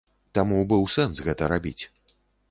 Таму 0.37 0.61
быў 0.71 0.87
сэнс 0.93 1.21
гэта 1.27 1.49
рабіць. 1.53 1.83